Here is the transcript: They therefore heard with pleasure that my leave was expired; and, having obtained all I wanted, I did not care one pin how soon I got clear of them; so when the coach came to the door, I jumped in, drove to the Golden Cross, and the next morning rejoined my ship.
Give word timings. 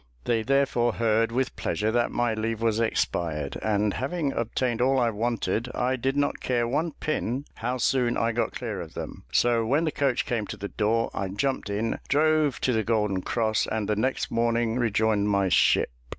They 0.23 0.41
therefore 0.41 0.93
heard 0.93 1.31
with 1.31 1.55
pleasure 1.55 1.91
that 1.91 2.09
my 2.09 2.33
leave 2.33 2.59
was 2.59 2.79
expired; 2.79 3.59
and, 3.61 3.93
having 3.93 4.33
obtained 4.33 4.81
all 4.81 4.97
I 4.99 5.11
wanted, 5.11 5.69
I 5.75 5.95
did 5.95 6.17
not 6.17 6.39
care 6.39 6.67
one 6.67 6.93
pin 6.93 7.45
how 7.57 7.77
soon 7.77 8.17
I 8.17 8.31
got 8.31 8.51
clear 8.53 8.81
of 8.81 8.95
them; 8.95 9.25
so 9.31 9.63
when 9.63 9.83
the 9.85 9.91
coach 9.91 10.25
came 10.25 10.47
to 10.47 10.57
the 10.57 10.69
door, 10.69 11.11
I 11.13 11.27
jumped 11.27 11.69
in, 11.69 11.99
drove 12.07 12.59
to 12.61 12.73
the 12.73 12.83
Golden 12.83 13.21
Cross, 13.21 13.67
and 13.67 13.87
the 13.87 13.95
next 13.95 14.31
morning 14.31 14.79
rejoined 14.79 15.29
my 15.29 15.49
ship. 15.49 15.91